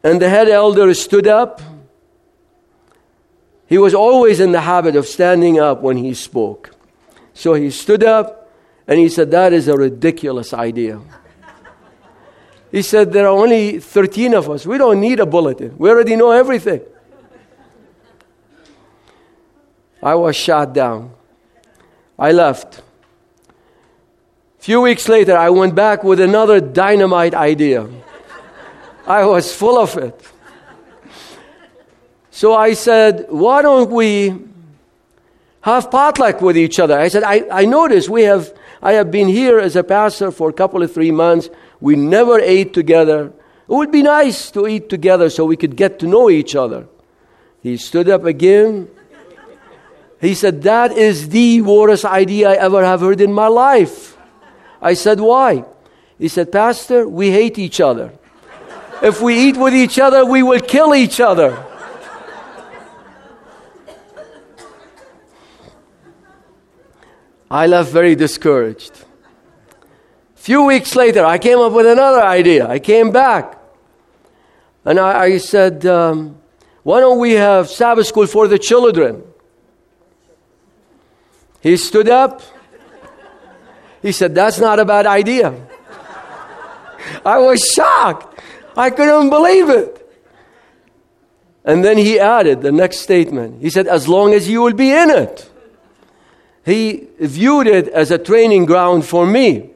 [0.03, 1.61] And the head elder stood up.
[3.67, 6.75] He was always in the habit of standing up when he spoke.
[7.33, 8.51] So he stood up
[8.87, 11.01] and he said, That is a ridiculous idea.
[12.71, 14.65] He said, There are only 13 of us.
[14.65, 15.77] We don't need a bulletin.
[15.77, 16.81] We already know everything.
[20.01, 21.11] I was shot down.
[22.17, 22.81] I left.
[24.67, 27.87] Few weeks later, I went back with another dynamite idea.
[29.05, 30.21] I was full of it.
[32.31, 34.35] So I said, Why don't we
[35.61, 36.99] have potluck with each other?
[36.99, 40.49] I said, I, I noticed we have, I have been here as a pastor for
[40.49, 41.49] a couple of three months.
[41.79, 43.27] We never ate together.
[43.27, 46.89] It would be nice to eat together so we could get to know each other.
[47.63, 48.89] He stood up again.
[50.19, 54.16] He said, That is the worst idea I ever have heard in my life.
[54.81, 55.65] I said, Why?
[56.17, 58.11] He said, Pastor, we hate each other.
[59.01, 61.63] If we eat with each other, we will kill each other.
[67.49, 69.05] I left very discouraged
[70.47, 72.65] few weeks later, I came up with another idea.
[72.69, 73.59] I came back.
[74.85, 76.37] And I, I said, um,
[76.83, 79.23] why don't we have Sabbath school for the children?
[81.59, 82.41] He stood up.
[84.01, 85.53] He said, That's not a bad idea.
[87.25, 88.39] I was shocked.
[88.75, 89.93] I couldn't believe it.
[91.65, 93.61] And then he added the next statement.
[93.61, 95.49] He said, As long as you will be in it.
[96.65, 99.69] He viewed it as a training ground for me.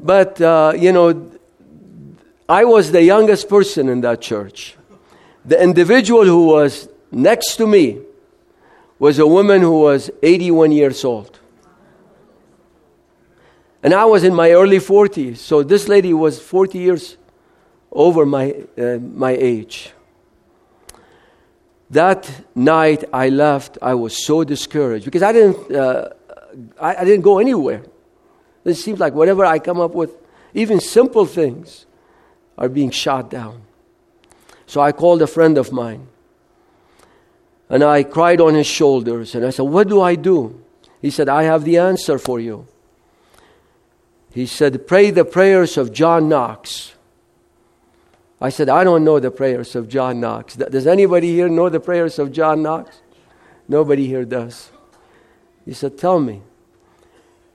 [0.00, 1.30] But, uh, you know,
[2.48, 4.76] I was the youngest person in that church.
[5.44, 8.00] The individual who was next to me
[8.98, 11.38] was a woman who was 81 years old.
[13.86, 17.16] And I was in my early 40s, so this lady was 40 years
[17.92, 19.92] over my, uh, my age.
[21.90, 26.08] That night I left, I was so discouraged because I didn't, uh,
[26.80, 27.84] I, I didn't go anywhere.
[28.64, 30.16] It seems like whatever I come up with,
[30.52, 31.86] even simple things,
[32.58, 33.62] are being shot down.
[34.66, 36.08] So I called a friend of mine.
[37.70, 39.36] And I cried on his shoulders.
[39.36, 40.60] And I said, What do I do?
[41.00, 42.66] He said, I have the answer for you.
[44.36, 46.92] He said, Pray the prayers of John Knox.
[48.38, 50.56] I said, I don't know the prayers of John Knox.
[50.56, 53.00] Does anybody here know the prayers of John Knox?
[53.66, 54.70] Nobody here does.
[55.64, 56.42] He said, Tell me.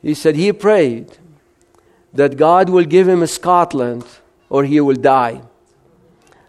[0.01, 1.19] He said he prayed
[2.13, 4.03] that God will give him Scotland
[4.49, 5.43] or he will die.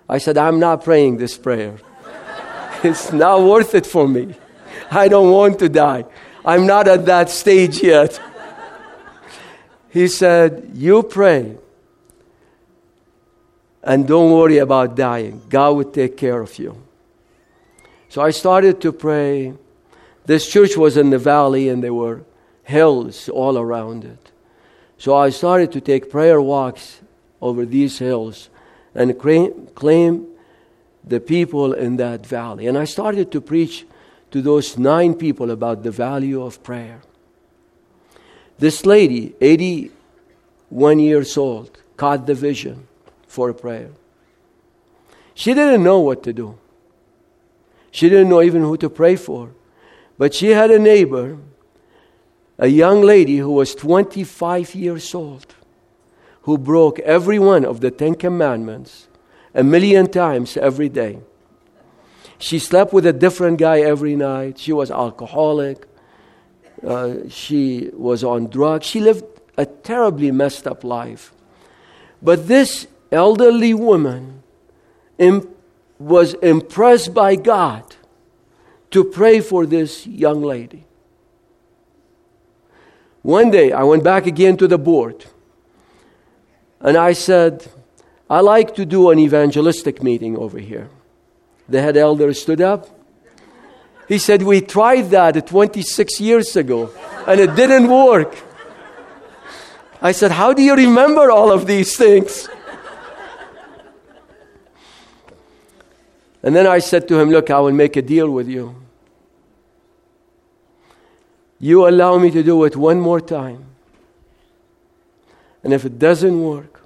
[0.08, 1.76] I said, I'm not praying this prayer.
[2.82, 4.34] it's not worth it for me.
[4.90, 6.06] I don't want to die.
[6.42, 8.18] I'm not at that stage yet.
[9.92, 11.58] He said, You pray
[13.82, 15.42] and don't worry about dying.
[15.50, 16.82] God will take care of you.
[18.08, 19.52] So I started to pray.
[20.24, 22.24] This church was in the valley and there were
[22.62, 24.32] hills all around it.
[24.96, 27.02] So I started to take prayer walks
[27.42, 28.48] over these hills
[28.94, 30.26] and claim
[31.04, 32.66] the people in that valley.
[32.66, 33.84] And I started to preach
[34.30, 37.02] to those nine people about the value of prayer.
[38.62, 42.86] This lady, 81 years old, caught the vision
[43.26, 43.90] for a prayer.
[45.34, 46.56] She didn't know what to do.
[47.90, 49.50] She didn't know even who to pray for.
[50.16, 51.38] But she had a neighbor
[52.56, 55.56] a young lady who was 25 years old
[56.42, 59.08] who broke every one of the Ten Commandments
[59.56, 61.18] a million times every day.
[62.38, 64.60] She slept with a different guy every night.
[64.60, 65.88] She was alcoholic.
[66.86, 68.86] Uh, she was on drugs.
[68.86, 69.24] She lived
[69.56, 71.32] a terribly messed up life.
[72.20, 74.42] But this elderly woman
[75.18, 75.48] imp-
[75.98, 77.96] was impressed by God
[78.90, 80.84] to pray for this young lady.
[83.22, 85.26] One day I went back again to the board
[86.80, 87.68] and I said,
[88.28, 90.88] I like to do an evangelistic meeting over here.
[91.68, 92.88] The head elder stood up.
[94.12, 96.90] He said, We tried that 26 years ago
[97.26, 98.36] and it didn't work.
[100.02, 102.46] I said, How do you remember all of these things?
[106.42, 108.76] And then I said to him, Look, I will make a deal with you.
[111.58, 113.64] You allow me to do it one more time.
[115.64, 116.82] And if it doesn't work,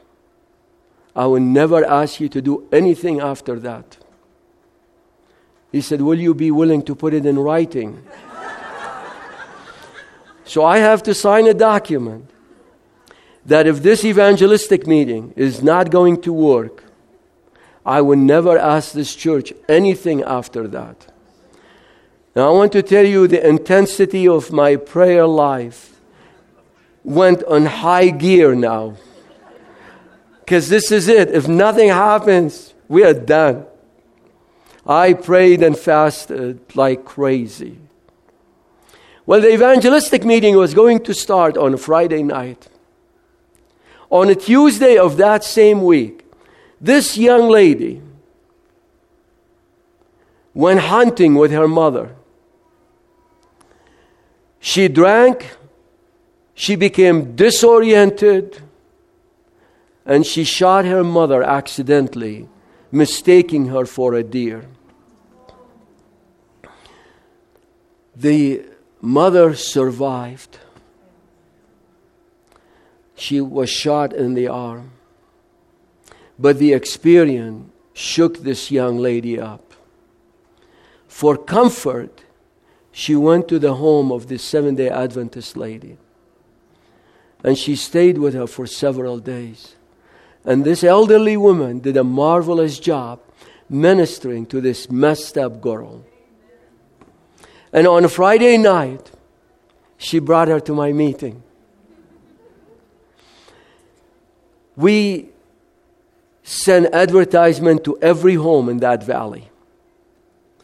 [1.16, 3.96] I will never ask you to do anything after that.
[5.76, 8.02] He said, Will you be willing to put it in writing?
[10.46, 12.30] so I have to sign a document
[13.44, 16.84] that if this evangelistic meeting is not going to work,
[17.84, 21.12] I will never ask this church anything after that.
[22.34, 26.00] Now, I want to tell you the intensity of my prayer life
[27.04, 28.96] went on high gear now.
[30.40, 31.28] Because this is it.
[31.28, 33.66] If nothing happens, we are done.
[34.86, 37.78] I prayed and fasted like crazy.
[39.26, 42.68] Well, the evangelistic meeting was going to start on Friday night.
[44.08, 46.24] On a Tuesday of that same week,
[46.80, 48.00] this young lady
[50.54, 52.14] went hunting with her mother.
[54.60, 55.56] She drank,
[56.54, 58.62] she became disoriented,
[60.04, 62.48] and she shot her mother accidentally,
[62.92, 64.66] mistaking her for a deer.
[68.16, 68.64] The
[69.00, 70.58] mother survived.
[73.14, 74.92] She was shot in the arm.
[76.38, 79.72] But the experience shook this young lady up.
[81.08, 82.24] For comfort,
[82.92, 85.96] she went to the home of this Seventh day Adventist lady.
[87.44, 89.76] And she stayed with her for several days.
[90.44, 93.20] And this elderly woman did a marvelous job
[93.68, 96.04] ministering to this messed up girl.
[97.76, 99.10] And on a Friday night,
[99.98, 101.42] she brought her to my meeting.
[104.76, 105.28] We
[106.42, 109.50] sent advertisement to every home in that valley.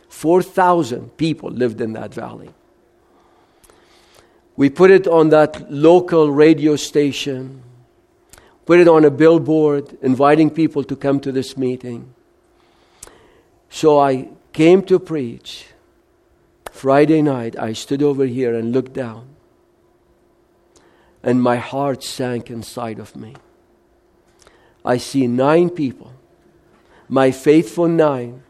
[0.08, 2.48] 4,000 people lived in that valley.
[4.56, 7.62] We put it on that local radio station,
[8.64, 12.14] put it on a billboard, inviting people to come to this meeting.
[13.68, 15.71] So I came to preach.
[16.72, 19.28] Friday night, I stood over here and looked down,
[21.22, 23.36] and my heart sank inside of me.
[24.84, 26.12] I see nine people,
[27.08, 28.42] my faithful nine,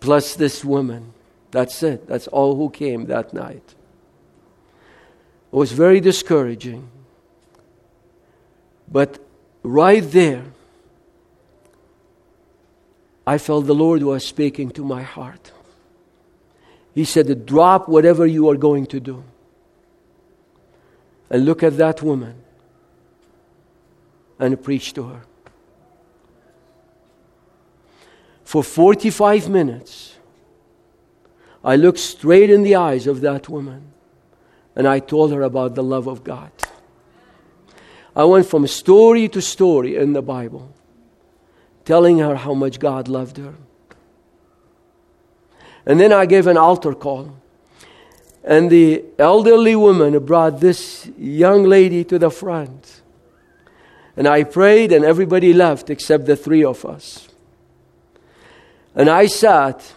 [0.00, 1.12] plus this woman.
[1.50, 2.06] That's it.
[2.06, 3.74] That's all who came that night.
[5.52, 6.88] It was very discouraging.
[8.90, 9.18] But
[9.62, 10.44] right there,
[13.26, 15.52] I felt the Lord was speaking to my heart.
[16.96, 19.22] He said, Drop whatever you are going to do.
[21.28, 22.36] And look at that woman
[24.38, 25.20] and preach to her.
[28.44, 30.16] For 45 minutes,
[31.62, 33.92] I looked straight in the eyes of that woman
[34.74, 36.50] and I told her about the love of God.
[38.14, 40.72] I went from story to story in the Bible,
[41.84, 43.54] telling her how much God loved her.
[45.86, 47.36] And then I gave an altar call.
[48.44, 53.02] And the elderly woman brought this young lady to the front.
[54.16, 57.28] And I prayed, and everybody left except the three of us.
[58.94, 59.92] And I sat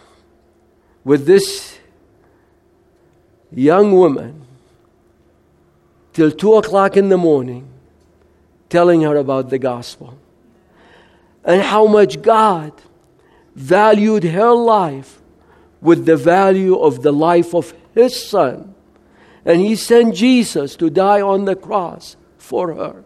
[1.04, 1.80] with this
[3.52, 4.46] young woman
[6.14, 7.68] till two o'clock in the morning,
[8.68, 10.18] telling her about the gospel
[11.44, 12.74] and how much God
[13.56, 15.19] valued her life
[15.82, 18.74] with the value of the life of His Son.
[19.46, 23.04] And He sent Jesus to die on the cross for her.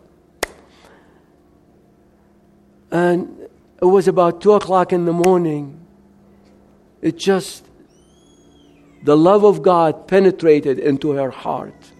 [2.91, 3.47] And
[3.81, 5.79] it was about two o'clock in the morning.
[7.01, 7.65] It just,
[9.03, 11.91] the love of God penetrated into her heart.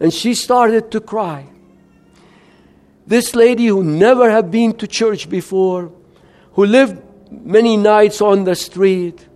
[0.00, 1.46] And she started to cry.
[3.06, 5.92] This lady who never had been to church before,
[6.52, 7.00] who lived
[7.30, 9.27] many nights on the street,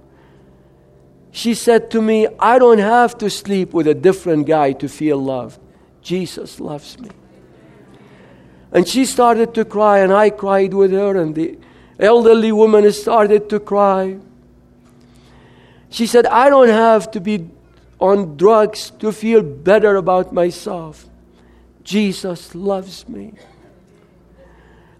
[1.32, 5.16] she said to me, I don't have to sleep with a different guy to feel
[5.16, 5.58] loved.
[6.02, 7.08] Jesus loves me.
[8.70, 11.58] And she started to cry, and I cried with her, and the
[11.98, 14.18] elderly woman started to cry.
[15.88, 17.48] She said, I don't have to be
[17.98, 21.08] on drugs to feel better about myself.
[21.82, 23.32] Jesus loves me.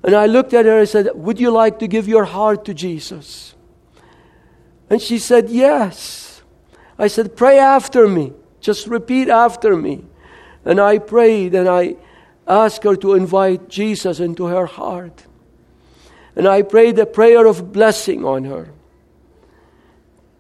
[0.03, 2.75] And I looked at her and said, Would you like to give your heart to
[2.75, 3.55] Jesus?
[4.91, 6.22] And she said, Yes.
[7.03, 8.33] I said, Pray after me.
[8.61, 10.05] Just repeat after me.
[10.65, 11.97] And I prayed and I
[12.47, 15.27] asked her to invite Jesus into her heart.
[16.37, 18.69] And I prayed a prayer of blessing on her.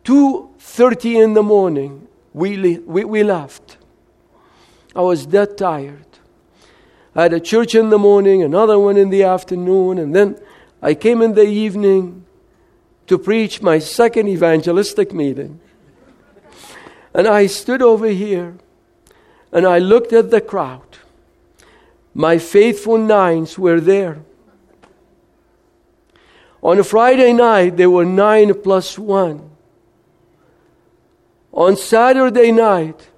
[0.04, 3.76] 2.30 in the morning, we, we, we left.
[4.94, 6.06] I was that tired.
[7.16, 10.40] I had a church in the morning, another one in the afternoon, and then
[10.80, 12.24] I came in the evening
[13.08, 15.58] to preach my second evangelistic meeting.
[17.14, 18.54] And I stood over here
[19.52, 20.98] and I looked at the crowd.
[22.14, 24.22] My faithful nines were there.
[26.62, 29.50] On a Friday night, there were nine plus one.
[31.52, 33.10] On Saturday night,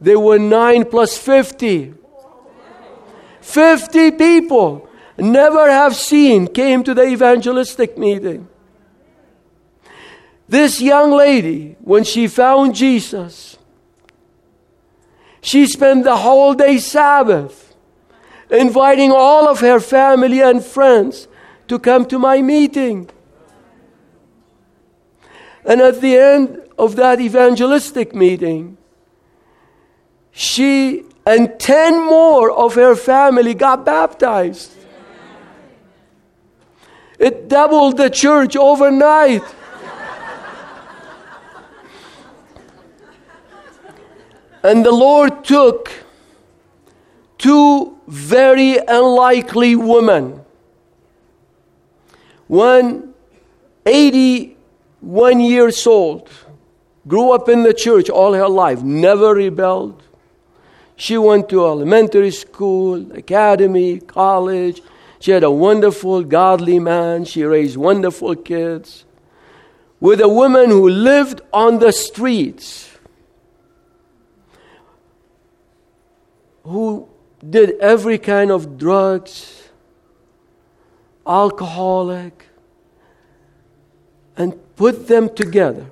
[0.00, 1.94] there were nine plus 50.
[3.40, 4.88] 50 people
[5.18, 8.48] never have seen came to the evangelistic meeting.
[10.54, 13.58] This young lady, when she found Jesus,
[15.40, 17.74] she spent the whole day Sabbath
[18.48, 21.26] inviting all of her family and friends
[21.66, 23.10] to come to my meeting.
[25.64, 28.76] And at the end of that evangelistic meeting,
[30.30, 34.70] she and 10 more of her family got baptized.
[37.18, 39.42] It doubled the church overnight.
[44.64, 45.92] And the Lord took
[47.38, 50.40] two very unlikely women.
[52.48, 53.14] One
[53.86, 56.28] 81 years old,
[57.06, 60.02] grew up in the church all her life, never rebelled,
[60.96, 64.80] she went to elementary school, academy, college.
[65.18, 67.24] She had a wonderful, godly man.
[67.24, 69.04] She raised wonderful kids.
[70.00, 72.93] With a woman who lived on the streets,
[76.64, 77.08] who
[77.48, 79.68] did every kind of drugs,
[81.26, 82.48] alcoholic,
[84.36, 85.86] and put them together.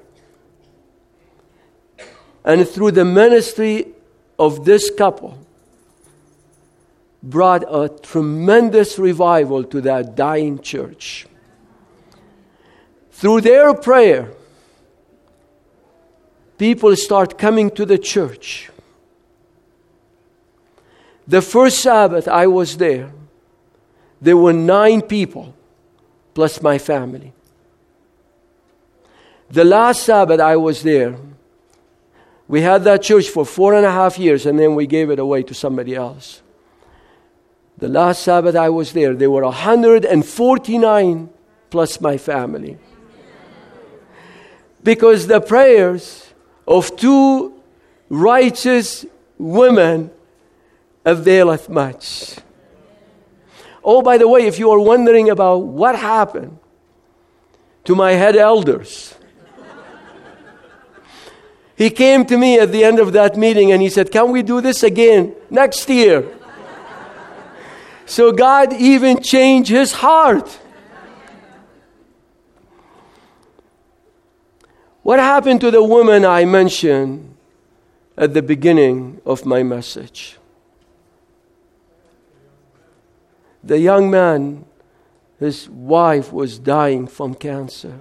[2.45, 3.87] And through the ministry
[4.39, 5.39] of this couple
[7.23, 11.27] brought a tremendous revival to that dying church.
[13.13, 14.33] Through their prayer,
[16.59, 18.72] people start coming to the church.
[21.33, 23.11] The first Sabbath I was there,
[24.21, 25.55] there were nine people
[26.35, 27.33] plus my family.
[29.49, 31.17] The last Sabbath I was there,
[32.49, 35.19] we had that church for four and a half years and then we gave it
[35.19, 36.43] away to somebody else.
[37.79, 41.31] The last Sabbath I was there, there were 149
[41.71, 42.77] plus my family.
[44.85, 46.35] Because the prayers
[46.69, 47.55] of two
[48.11, 49.07] righteous
[49.39, 50.11] women
[51.05, 52.37] availeth much.
[53.85, 56.59] Oh, by the way, if you are wondering about what happened
[57.85, 59.15] to my head elders,
[61.77, 64.43] he came to me at the end of that meeting and he said, Can we
[64.43, 66.25] do this again next year?
[68.07, 70.61] so God even changed his heart.
[75.03, 77.35] What happened to the woman I mentioned
[78.17, 80.39] at the beginning of my message?
[83.65, 84.65] The young man,
[85.39, 88.01] his wife was dying from cancer.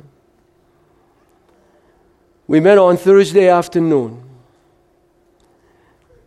[2.47, 4.23] We met on Thursday afternoon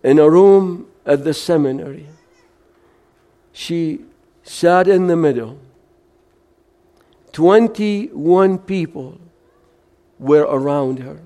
[0.03, 2.07] in a room at the seminary.
[3.53, 4.01] She
[4.43, 5.59] sat in the middle.
[7.33, 9.19] 21 people
[10.19, 11.21] were around her.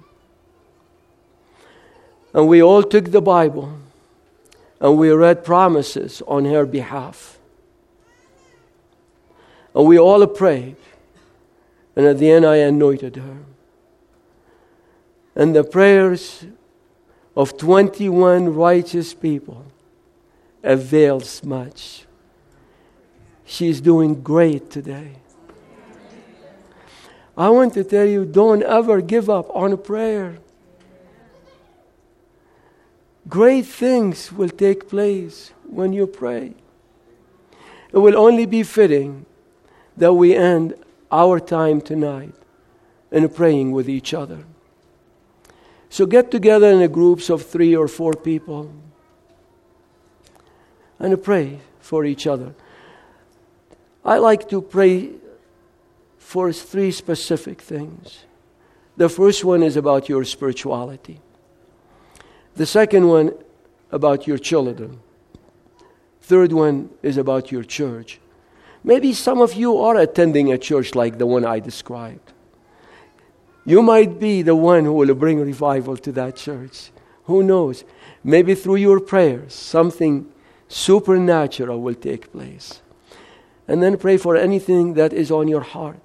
[2.33, 3.79] And we all took the Bible
[4.81, 7.38] and we read promises on her behalf.
[9.75, 10.77] And we all prayed.
[11.95, 13.39] And at the end, I anointed her
[15.39, 16.45] and the prayers
[17.37, 19.65] of 21 righteous people
[20.65, 22.07] avails much.
[23.45, 25.13] She's doing great today.
[27.37, 30.39] I want to tell you don't ever give up on a prayer.
[33.29, 36.55] Great things will take place when you pray.
[37.93, 39.25] It will only be fitting
[39.99, 40.75] that we end
[41.11, 42.35] our time tonight
[43.11, 44.45] in praying with each other.
[45.91, 48.73] So get together in groups of three or four people
[50.99, 52.55] and pray for each other.
[54.05, 55.11] I like to pray
[56.19, 58.25] for three specific things.
[58.97, 61.21] The first one is about your spirituality.
[62.57, 63.33] The second one
[63.91, 65.01] about your children.
[66.21, 68.21] Third one is about your church.
[68.85, 72.33] Maybe some of you are attending a church like the one I described.
[73.65, 76.91] You might be the one who will bring revival to that church.
[77.25, 77.85] Who knows?
[78.25, 80.33] Maybe through your prayers, something
[80.69, 82.81] supernatural will take place.
[83.67, 86.01] And then pray for anything that is on your heart.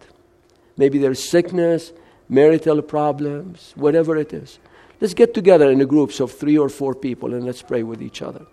[0.76, 1.94] Maybe there's sickness,
[2.28, 4.60] marital problems, whatever it is.
[5.00, 8.22] Let's get together in groups of three or four people and let's pray with each
[8.22, 8.46] other.